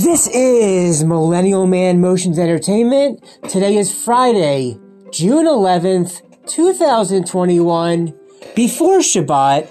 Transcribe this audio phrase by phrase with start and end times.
[0.00, 3.22] This is Millennial Man Motions Entertainment.
[3.48, 4.78] Today is Friday,
[5.12, 8.14] June 11th, 2021,
[8.56, 9.68] before Shabbat.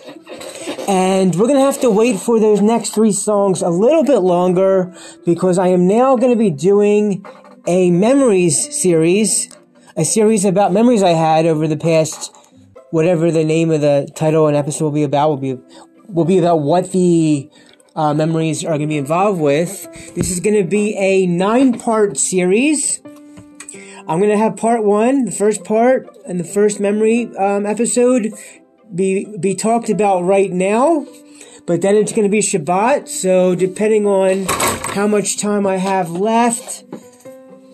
[0.88, 4.20] And we're going to have to wait for those next three songs a little bit
[4.20, 4.96] longer
[5.26, 7.26] because I am now going to be doing
[7.66, 9.50] a memories series,
[9.96, 12.36] a series about memories I had over the past,
[12.92, 15.60] whatever the name of the title and episode will be about, will be,
[16.08, 17.50] will be about what the
[17.96, 19.84] uh, memories are going to be involved with.
[20.16, 23.02] This is going to be a nine part series.
[24.08, 28.32] I'm going to have part one, the first part, and the first memory um, episode
[28.94, 31.06] be be talked about right now.
[31.66, 34.46] But then it's going to be Shabbat, so depending on
[34.94, 36.86] how much time I have left,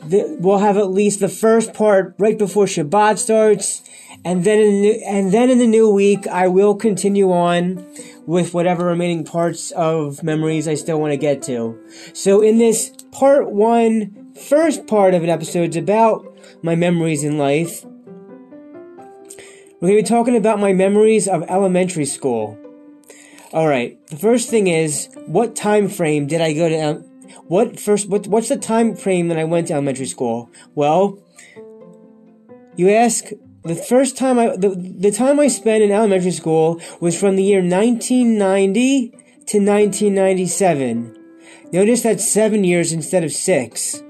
[0.09, 3.84] we'll have at least the first part right before Shabbat starts,
[4.26, 7.86] and then in the, and then in the new week I will continue on
[8.26, 11.78] with whatever remaining parts of memories I still want to get to.
[12.14, 16.25] So in this part one, first part of an episode is about
[16.62, 17.86] my memories in life.
[19.80, 22.58] We're going to be talking about my memories of elementary school.
[23.52, 24.00] All right.
[24.08, 27.03] The first thing is, what time frame did I go to?
[27.47, 28.09] what first?
[28.09, 30.50] What what's the time frame that I went to elementary school?
[30.75, 31.19] Well,
[32.75, 33.25] you ask
[33.64, 37.44] the first time I, the, the time I spent in elementary school was from the
[37.44, 41.17] year 1990 to 1997.
[41.72, 44.03] Notice that's seven years instead of six.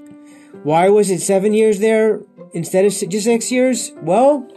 [0.64, 2.20] Why was it seven years there
[2.52, 3.92] instead of just six years?
[4.02, 4.48] Well,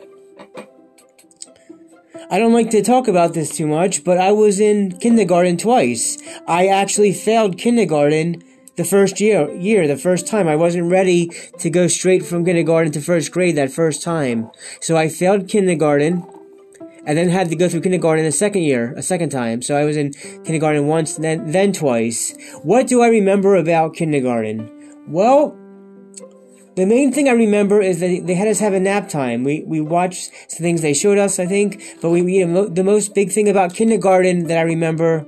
[2.30, 6.18] I don't like to talk about this too much, but I was in kindergarten twice.
[6.48, 8.44] I actually failed kindergarten
[8.78, 10.47] the first year, year, the first time.
[10.47, 14.50] I wasn't ready to go straight from kindergarten to first grade that first time.
[14.80, 16.25] So I failed kindergarten
[17.06, 19.61] and then had to go through kindergarten a second year, a second time.
[19.61, 22.38] So I was in kindergarten once, then, then twice.
[22.64, 24.69] What do I remember about kindergarten?
[25.07, 25.57] Well,
[26.78, 29.44] the main thing I remember is that they had us have a nap time.
[29.44, 32.84] We we watched some things they showed us, I think, but we you know, the
[32.84, 35.26] most big thing about kindergarten that I remember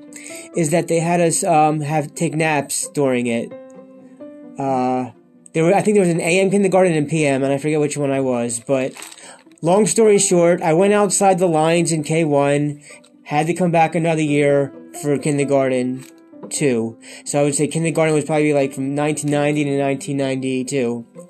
[0.56, 3.52] is that they had us um, have take naps during it.
[4.60, 5.10] Uh,
[5.54, 7.98] there were I think there was an AM kindergarten and PM, and I forget which
[7.98, 8.60] one I was.
[8.60, 8.94] But
[9.64, 12.84] long story short, I went outside the lines in K one,
[13.24, 14.72] had to come back another year
[15.02, 16.06] for kindergarten
[16.52, 17.00] two.
[17.26, 21.29] So I would say kindergarten was probably like from 1990 to 1992.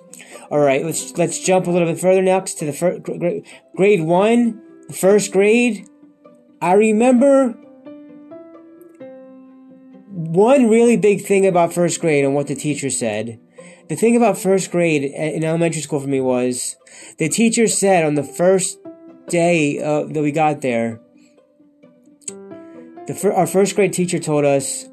[0.52, 4.02] All right, let's let's jump a little bit further next to the first grade, grade
[4.02, 5.88] one, the first grade.
[6.62, 7.56] I remember
[10.10, 13.40] one really big thing about first grade and what the teacher said.
[13.88, 16.76] The thing about first grade in elementary school for me was
[17.18, 18.78] the teacher said on the first
[19.28, 21.02] day uh, that we got there,
[23.08, 24.86] the fir- our first grade teacher told us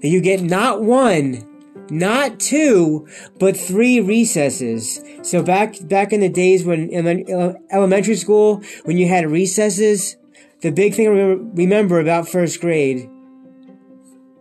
[0.00, 1.46] that you get not one,
[1.90, 3.06] not two,
[3.38, 5.00] but three recesses.
[5.22, 10.16] So back back in the days when in elementary school, when you had recesses,
[10.60, 13.08] the big thing I remember about first grade,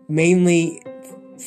[0.08, 0.82] mainly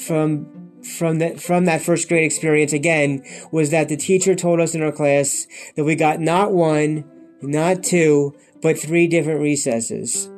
[0.05, 0.51] from
[0.83, 4.83] from that from that first grade experience again, was that the teacher told us in
[4.83, 7.05] our class that we got not one,
[7.41, 10.29] not two, but three different recesses.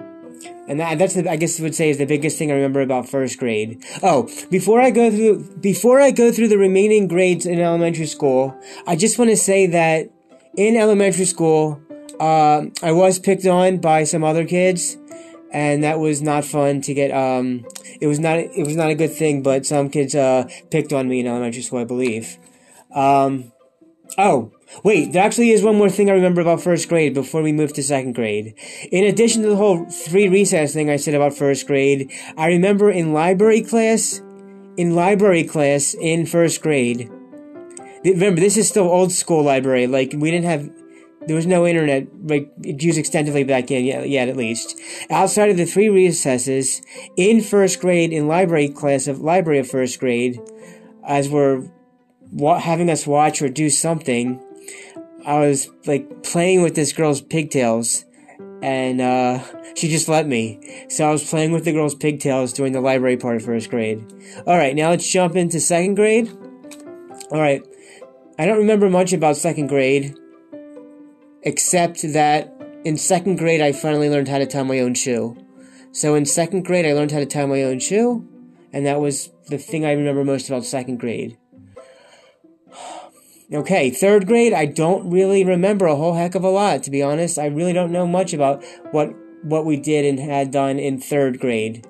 [0.68, 2.80] And that, that's the, I guess I would say is the biggest thing I remember
[2.80, 3.84] about first grade.
[4.02, 8.58] Oh, before I go through, before I go through the remaining grades in elementary school,
[8.86, 10.10] I just want to say that
[10.56, 11.80] in elementary school,
[12.18, 14.96] uh, I was picked on by some other kids,
[15.52, 17.64] and that was not fun to get, um,
[18.00, 21.08] it was not, it was not a good thing, but some kids, uh, picked on
[21.08, 22.38] me in elementary school, I believe.
[22.94, 23.52] Um,
[24.18, 24.50] oh,
[24.82, 27.72] Wait, there actually is one more thing I remember about first grade before we move
[27.74, 28.54] to second grade.
[28.90, 32.90] In addition to the whole three recess thing I said about first grade, I remember
[32.90, 34.20] in library class,
[34.76, 37.10] in library class in first grade.
[38.04, 39.86] Remember, this is still old school library.
[39.86, 40.70] Like we didn't have,
[41.26, 44.78] there was no internet like used extensively back in yet, yet at least.
[45.10, 46.82] Outside of the three recesses
[47.16, 50.40] in first grade in library class of library of first grade,
[51.06, 51.68] as we're
[52.32, 54.40] wa- having us watch or do something
[55.26, 58.04] I was like playing with this girl's pigtails,
[58.62, 59.42] and uh,
[59.74, 60.86] she just let me.
[60.88, 64.06] So I was playing with the girl's pigtails during the library part of first grade.
[64.46, 66.30] All right, now let's jump into second grade.
[67.32, 67.66] All right,
[68.38, 70.16] I don't remember much about second grade,
[71.42, 72.52] except that
[72.84, 75.36] in second grade I finally learned how to tie my own shoe.
[75.90, 78.24] So in second grade I learned how to tie my own shoe,
[78.72, 81.36] and that was the thing I remember most about second grade.
[83.52, 87.00] Okay, third grade, I don't really remember a whole heck of a lot, to be
[87.00, 87.38] honest.
[87.38, 91.38] I really don't know much about what what we did and had done in third
[91.38, 91.86] grade.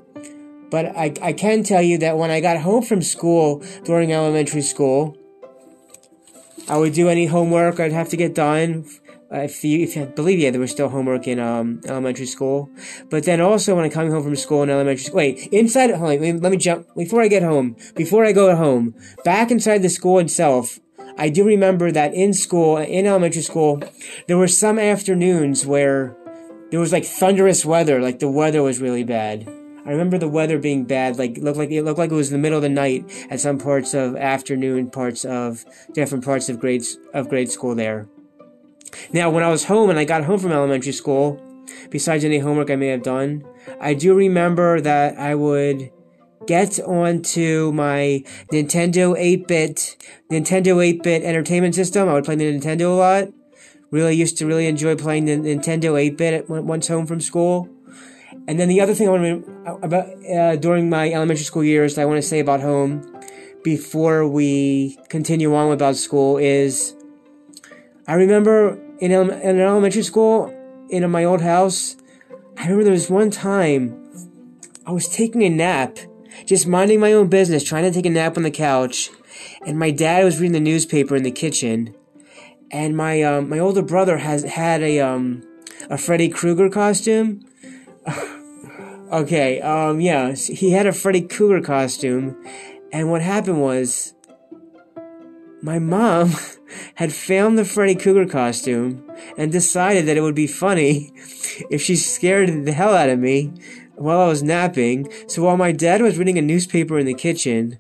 [0.71, 4.61] But I, I can tell you that when I got home from school during elementary
[4.61, 5.17] school,
[6.69, 8.85] I would do any homework I'd have to get done.
[9.31, 12.69] If you, if believe, yeah, there was still homework in um, elementary school.
[13.09, 16.21] But then also when I'm coming home from school in elementary school, wait, inside, hold
[16.21, 18.95] on, let me jump, before I get home, before I go home,
[19.25, 20.79] back inside the school itself,
[21.19, 23.83] I do remember that in school, in elementary school,
[24.27, 26.15] there were some afternoons where
[26.71, 29.49] there was like thunderous weather, like the weather was really bad.
[29.87, 32.39] I remember the weather being bad, like looked like it looked like it was the
[32.39, 36.99] middle of the night at some parts of afternoon parts of different parts of grades
[37.15, 38.09] of grade school there.
[39.13, 41.41] Now, when I was home and I got home from elementary school,
[41.91, 43.45] besides any homework I may have done,
[43.81, 45.91] I do remember that I would
[46.47, 49.97] get onto my Nintendo 8-bit
[50.31, 52.09] Nintendo 8-bit entertainment system.
[52.09, 53.29] I would play the Nintendo a lot.
[53.91, 57.69] Really used to really enjoy playing the Nintendo 8-bit once home from school.
[58.49, 61.95] And then the other thing I want to about uh, during my elementary school years
[61.95, 63.03] that I want to say about home
[63.65, 66.95] before we continue on about school is
[68.07, 70.53] I remember in, in elementary school
[70.91, 71.97] in my old house.
[72.57, 74.03] I remember there was one time
[74.87, 75.99] I was taking a nap
[76.45, 79.11] just minding my own business, trying to take a nap on the couch,
[79.65, 81.95] and my dad was reading the newspaper in the kitchen,
[82.71, 85.43] and my um, my older brother has had a um
[85.91, 87.45] a Freddy Krueger costume.
[89.13, 92.37] okay, um, yeah, he had a Freddy Krueger costume,
[92.93, 94.15] and what happened was
[95.63, 96.33] my mom
[96.97, 99.03] had found the Freddy Krueger costume
[99.37, 101.13] and decided that it would be funny
[101.71, 103.53] if she scared the hell out of me
[103.97, 105.09] while I was napping.
[105.27, 107.79] So while my dad was reading a newspaper in the kitchen,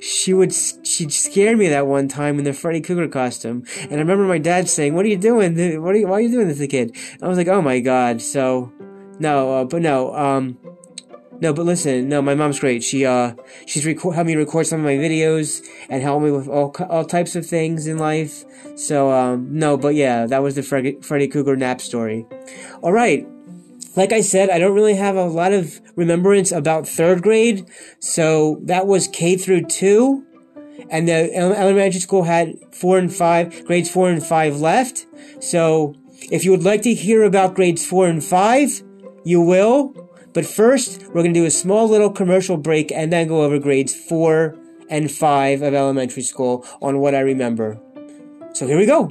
[0.00, 3.96] she would she scared me that one time in the Freddy Krueger costume, and I
[3.96, 5.54] remember my dad saying, "What are you doing?
[5.82, 7.62] What are you, why are you doing this to the kid?" I was like, "Oh
[7.62, 8.72] my god!" So,
[9.18, 10.58] no, uh, but no, um,
[11.40, 12.82] no, but listen, no, my mom's great.
[12.82, 13.34] She uh,
[13.66, 17.04] she's record helped me record some of my videos and helped me with all all
[17.04, 18.44] types of things in life.
[18.76, 22.26] So, um, no, but yeah, that was the Freddy, Freddy Krueger nap story.
[22.82, 23.26] All right.
[23.96, 27.66] Like I said, I don't really have a lot of remembrance about third grade,
[27.98, 30.24] so that was K through two,
[30.90, 35.06] and the elementary school had four and five, grades four and five left.
[35.40, 35.94] So
[36.30, 38.82] if you would like to hear about grades four and five,
[39.24, 39.94] you will.
[40.34, 43.58] But first, we're going to do a small little commercial break and then go over
[43.58, 44.54] grades four
[44.90, 47.80] and five of elementary school on what I remember.
[48.52, 49.10] So here we go.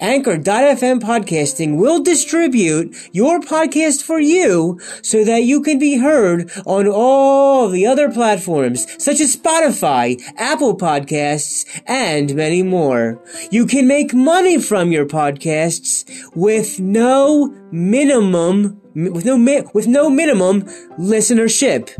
[0.00, 6.86] Anchor.fm podcasting will distribute your podcast for you so that you can be heard on
[6.86, 13.22] all the other platforms such as Spotify, Apple Podcasts, and many more.
[13.50, 19.36] You can make money from your podcasts with no minimum with no
[19.74, 20.62] with no minimum
[20.98, 21.90] listenership.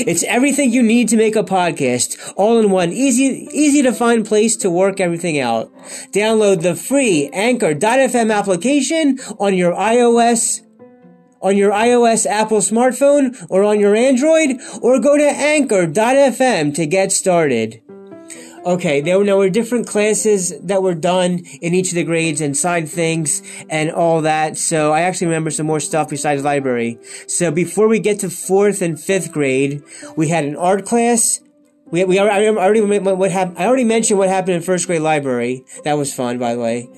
[0.00, 4.26] It's everything you need to make a podcast, all in one easy, easy to find
[4.26, 5.72] place to work everything out.
[6.10, 10.62] Download the free Anchor.fm application on your iOS,
[11.40, 17.12] on your iOS Apple smartphone or on your Android, or go to Anchor.fm to get
[17.12, 17.83] started.
[18.64, 22.40] Okay, there were, there were different classes that were done in each of the grades
[22.40, 24.56] and side things and all that.
[24.56, 26.98] So I actually remember some more stuff besides library.
[27.26, 29.82] So before we get to fourth and fifth grade,
[30.16, 31.40] we had an art class.
[31.90, 33.58] We, we I already what happened.
[33.58, 35.64] I already mentioned what happened in first grade library.
[35.84, 36.88] That was fun, by the way.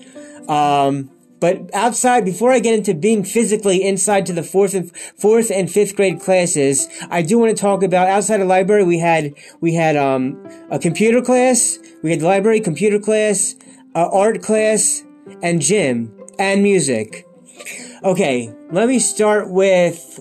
[0.48, 5.50] Um, but outside, before I get into being physically inside to the fourth and fourth
[5.50, 8.84] and fifth grade classes, I do want to talk about outside the library.
[8.84, 13.54] We had we had um, a computer class, we had the library computer class,
[13.94, 15.02] uh, art class,
[15.42, 17.26] and gym and music.
[18.02, 20.20] Okay, let me start with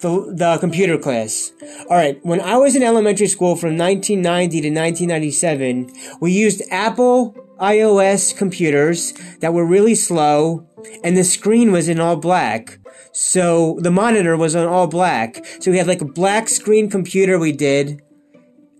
[0.00, 1.52] the, the computer class.
[1.86, 8.36] Alright, when I was in elementary school from 1990 to 1997, we used Apple iOS
[8.36, 10.66] computers that were really slow,
[11.04, 12.78] and the screen was in all black.
[13.12, 15.44] So the monitor was on all black.
[15.60, 18.02] So we had like a black screen computer we did,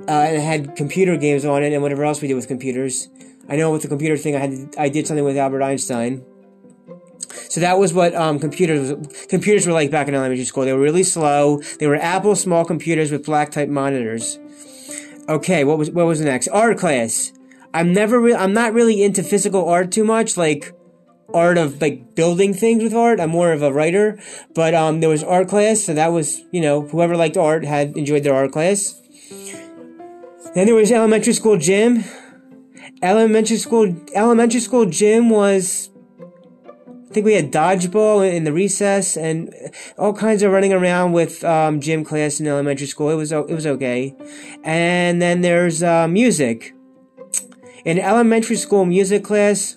[0.09, 3.09] uh, and it had computer games on it and whatever else we did with computers.
[3.49, 6.25] I know with the computer thing, I had I did something with Albert Einstein.
[7.49, 8.93] So that was what um, computers
[9.29, 10.65] computers were like back in elementary school.
[10.65, 11.61] They were really slow.
[11.79, 14.39] They were Apple small computers with black type monitors.
[15.29, 17.33] Okay, what was what was next art class?
[17.75, 20.73] I'm never I'm not really into physical art too much, like
[21.33, 23.21] art of like building things with art.
[23.21, 24.19] I'm more of a writer,
[24.55, 27.97] but um, there was art class, so that was you know whoever liked art had
[27.97, 29.01] enjoyed their art class.
[30.55, 32.05] Then there was elementary school gym.
[33.03, 39.53] Elementary school elementary school gym was I think we had dodgeball in the recess and
[39.99, 43.11] all kinds of running around with um, gym class in elementary school.
[43.11, 44.15] It was it was okay,
[44.63, 46.75] and then there's uh, music.
[47.85, 49.77] In elementary school music class,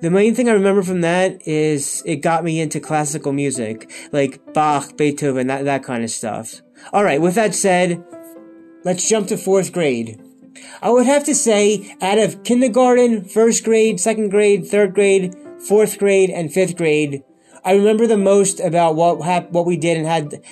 [0.00, 4.52] the main thing I remember from that is it got me into classical music, like
[4.52, 6.60] Bach, Beethoven, that that kind of stuff.
[6.92, 7.20] All right.
[7.20, 8.04] With that said,
[8.84, 10.20] let's jump to fourth grade.
[10.82, 15.36] I would have to say, out of kindergarten, first grade, second grade, third grade,
[15.68, 17.22] fourth grade, and fifth grade,
[17.64, 20.42] I remember the most about what hap- what we did and had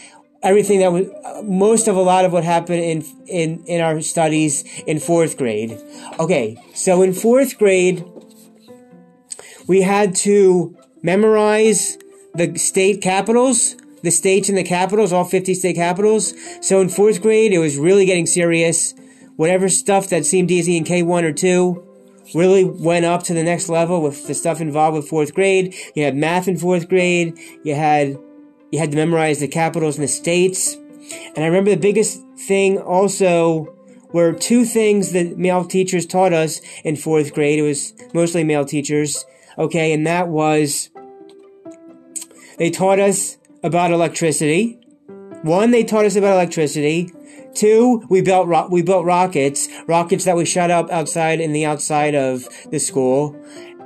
[0.46, 1.06] everything that was
[1.44, 5.78] most of a lot of what happened in in in our studies in fourth grade.
[6.18, 8.04] Okay, so in fourth grade,
[9.66, 11.98] we had to memorize
[12.34, 16.32] the state capitals the states and the capitals, all 50 state capitals.
[16.60, 18.94] So in fourth grade, it was really getting serious
[19.36, 21.82] whatever stuff that seemed easy in K1 or 2
[22.34, 25.74] really went up to the next level with the stuff involved with fourth grade.
[25.94, 27.38] You had math in fourth grade.
[27.62, 28.18] You had,
[28.76, 30.74] you had to memorize the capitals and the states.
[31.34, 33.74] And I remember the biggest thing also
[34.12, 37.58] were two things that male teachers taught us in fourth grade.
[37.58, 39.24] It was mostly male teachers.
[39.56, 39.94] Okay.
[39.94, 40.90] And that was,
[42.58, 44.78] they taught us about electricity.
[45.40, 47.10] One, they taught us about electricity.
[47.54, 51.64] Two, we built ro- we built rockets, rockets that we shot up outside in the
[51.64, 53.34] outside of the school,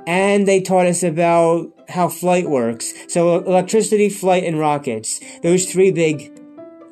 [0.05, 2.93] and they taught us about how flight works.
[3.07, 5.19] So electricity, flight, and rockets.
[5.43, 6.37] Those three big.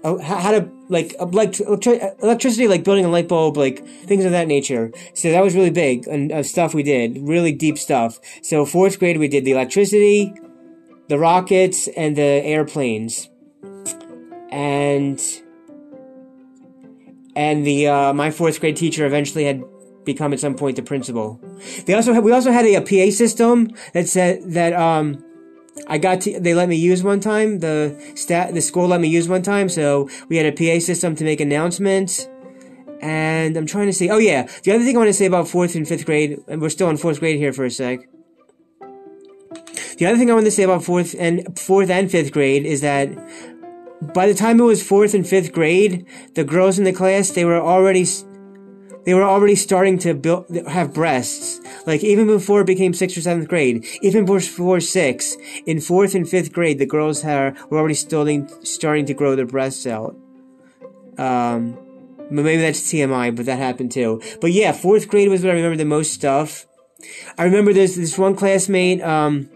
[0.01, 4.48] Uh, how to like like electricity, like building a light bulb, like things of that
[4.48, 4.91] nature.
[5.13, 8.20] So that was really big and uh, stuff we did, really deep stuff.
[8.41, 10.34] So fourth grade we did the electricity,
[11.10, 13.29] the rockets, and the airplanes,
[14.51, 15.22] and
[17.36, 19.63] and the uh, my fourth grade teacher eventually had
[20.06, 21.39] become at some point the principal.
[21.86, 25.24] They also had, we also had a, a PA system that said that um,
[25.88, 29.08] I got to they let me use one time the stat the school let me
[29.08, 32.27] use one time so we had a PA system to make announcements.
[33.01, 35.48] And I'm trying to say, oh yeah, the other thing I want to say about
[35.48, 38.01] fourth and fifth grade, and we're still in fourth grade here for a sec.
[39.98, 42.82] The other thing I want to say about fourth and fourth and fifth grade is
[42.82, 43.10] that
[44.13, 47.46] by the time it was fourth and fifth grade, the girls in the class they
[47.46, 48.06] were already
[49.06, 51.60] they were already starting to build have breasts.
[51.86, 56.27] Like even before it became sixth or seventh grade, even before six, in fourth and
[56.27, 60.15] fifth grade, the girls were already starting starting to grow their breasts out.
[61.18, 61.77] Um,
[62.29, 64.22] maybe that's TMI, but that happened too.
[64.41, 66.65] But yeah, fourth grade was when I remember the most stuff.
[67.38, 69.01] I remember there's this one classmate.
[69.01, 69.50] Um,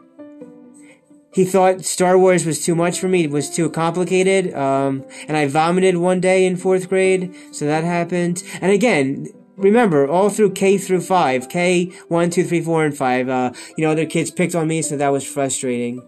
[1.33, 3.23] he thought Star Wars was too much for me.
[3.23, 4.53] It was too complicated.
[4.53, 7.35] Um, and I vomited one day in fourth grade.
[7.51, 8.43] So that happened.
[8.61, 13.29] And again, remember, all through K through 5, K, 1, 2, 3, 4, and 5,
[13.29, 16.07] uh, you know, other kids picked on me, so that was frustrating.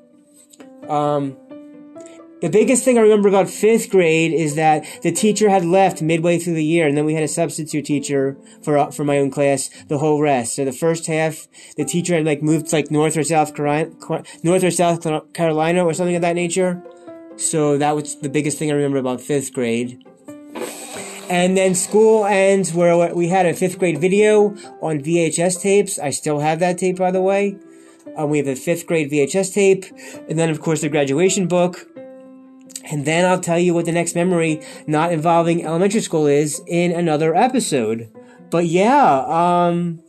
[0.88, 1.38] Um,
[2.42, 6.38] the biggest thing I remember about fifth grade is that the teacher had left midway
[6.38, 9.32] through the year, and then we had a substitute teacher for uh, for my own
[9.32, 10.56] class the whole rest.
[10.56, 13.92] So the first half, the teacher had like moved to like North or South Carolina,
[14.44, 16.84] North or South Carolina or something of that nature.
[17.38, 20.04] So that was the biggest thing I remember about fifth grade.
[21.30, 24.50] And then school ends where we had a fifth grade video
[24.82, 25.98] on VHS tapes.
[25.98, 27.58] I still have that tape, by the way.
[28.16, 29.86] Um, we have a fifth grade VHS tape,
[30.30, 31.88] and then of course the graduation book
[32.90, 36.92] and then I'll tell you what the next memory not involving elementary school is in
[36.92, 38.12] another episode.
[38.52, 40.02] But yeah, um,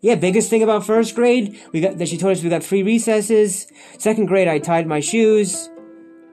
[0.00, 2.82] yeah, biggest thing about first grade, we got, that she told us we got three
[2.82, 3.66] recesses.
[3.98, 5.68] Second grade, I tied my shoes.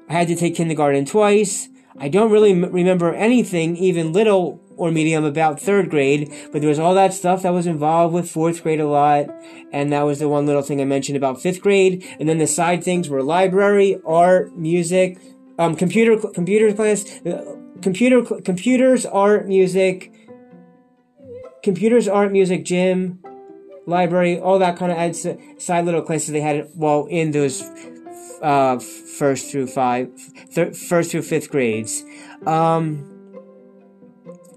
[0.09, 1.67] I had to take kindergarten twice.
[1.99, 6.69] I don't really m- remember anything, even little or medium, about third grade, but there
[6.69, 9.25] was all that stuff that was involved with fourth grade a lot,
[9.71, 12.05] and that was the one little thing I mentioned about fifth grade.
[12.19, 15.17] And then the side things were library, art, music,
[15.57, 20.13] um, computer computer class, uh, computer computers, art, music,
[21.63, 23.19] computers, art, music, gym,
[23.85, 25.25] library, all that kind of adds
[25.57, 27.63] side little classes they had while in those
[28.41, 30.09] uh, first through five,
[30.51, 32.03] thir- first through fifth grades.
[32.45, 33.13] Um,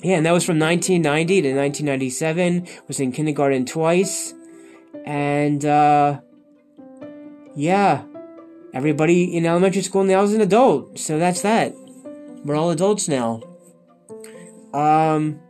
[0.03, 2.67] yeah, and that was from 1990 to 1997.
[2.89, 4.35] Was in kindergarten twice,
[5.05, 6.21] and uh,
[7.55, 8.05] yeah,
[8.73, 11.75] everybody in elementary school now is an adult, so that's that.
[12.45, 13.43] We're all adults now.
[14.73, 15.41] Um,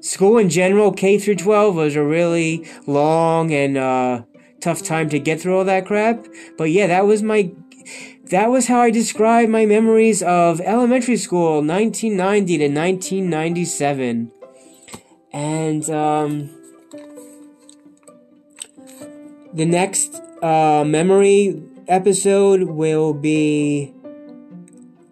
[0.00, 4.22] school in general, K through 12, was a really long and uh,
[4.60, 6.26] tough time to get through all that crap.
[6.56, 7.52] But yeah, that was my.
[8.30, 14.30] That was how I describe my memories of elementary school, 1990 to 1997.
[15.32, 16.50] And, um,
[19.54, 23.94] the next uh, memory episode will be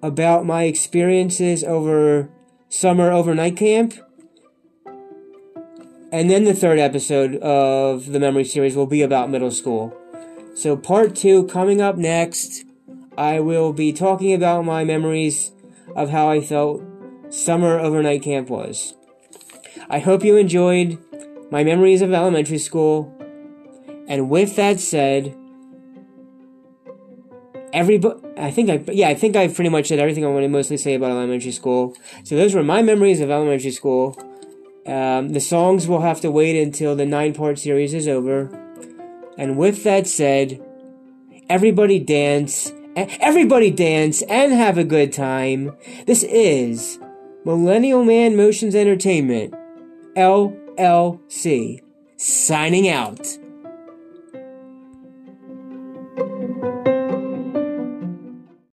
[0.03, 2.29] about my experiences over
[2.69, 3.95] summer overnight camp.
[6.13, 9.97] And then the third episode of the memory series will be about middle school.
[10.55, 12.65] So, part two coming up next.
[13.19, 15.51] I will be talking about my memories
[15.95, 16.83] of how I felt
[17.31, 18.95] summer overnight camp was.
[19.89, 20.99] I hope you enjoyed
[21.51, 23.16] my memories of elementary school.
[24.09, 25.37] And with that said,
[27.73, 30.49] everybody, I think I, yeah, I think I've pretty much said everything I want to
[30.49, 31.97] mostly say about elementary school.
[32.25, 34.17] So those were my memories of elementary school.
[34.87, 38.51] Um, the songs will have to wait until the nine part series is over.
[39.37, 40.63] And with that said,
[41.49, 45.77] everybody dance, everybody dance and have a good time.
[46.07, 46.99] This is
[47.45, 49.55] Millennial Man Motions Entertainment,
[50.17, 51.83] LLC,
[52.17, 53.39] signing out.